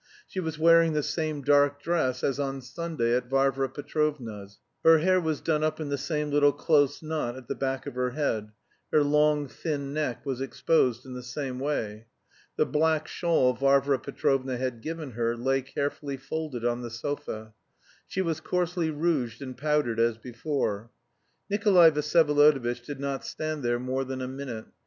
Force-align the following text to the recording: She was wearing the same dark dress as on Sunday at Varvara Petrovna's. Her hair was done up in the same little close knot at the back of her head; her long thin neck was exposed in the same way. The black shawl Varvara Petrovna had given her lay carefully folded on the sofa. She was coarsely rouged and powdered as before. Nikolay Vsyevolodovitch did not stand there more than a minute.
She 0.27 0.39
was 0.39 0.57
wearing 0.57 0.93
the 0.93 1.03
same 1.03 1.43
dark 1.43 1.79
dress 1.79 2.23
as 2.23 2.39
on 2.39 2.61
Sunday 2.63 3.15
at 3.15 3.27
Varvara 3.29 3.69
Petrovna's. 3.69 4.57
Her 4.83 4.97
hair 4.97 5.21
was 5.21 5.41
done 5.41 5.63
up 5.63 5.79
in 5.79 5.89
the 5.89 5.95
same 5.99 6.31
little 6.31 6.51
close 6.53 7.03
knot 7.03 7.37
at 7.37 7.47
the 7.47 7.53
back 7.53 7.85
of 7.85 7.93
her 7.93 8.09
head; 8.09 8.51
her 8.91 9.03
long 9.03 9.47
thin 9.47 9.93
neck 9.93 10.25
was 10.25 10.41
exposed 10.41 11.05
in 11.05 11.13
the 11.13 11.21
same 11.21 11.59
way. 11.59 12.07
The 12.55 12.65
black 12.65 13.07
shawl 13.07 13.53
Varvara 13.53 13.99
Petrovna 13.99 14.57
had 14.57 14.81
given 14.81 15.11
her 15.11 15.37
lay 15.37 15.61
carefully 15.61 16.17
folded 16.17 16.65
on 16.65 16.81
the 16.81 16.89
sofa. 16.89 17.53
She 18.07 18.23
was 18.23 18.39
coarsely 18.41 18.89
rouged 18.89 19.39
and 19.43 19.55
powdered 19.55 19.99
as 19.99 20.17
before. 20.17 20.89
Nikolay 21.47 21.91
Vsyevolodovitch 21.91 22.83
did 22.83 22.99
not 22.99 23.23
stand 23.23 23.61
there 23.61 23.77
more 23.77 24.03
than 24.03 24.23
a 24.23 24.27
minute. 24.27 24.65